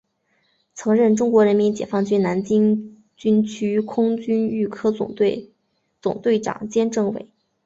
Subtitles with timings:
[0.73, 5.51] 曾任中国人民解放军南京军区空军预科总队
[6.01, 7.27] 总队长兼政委。